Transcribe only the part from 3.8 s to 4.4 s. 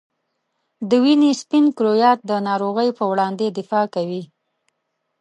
کوي.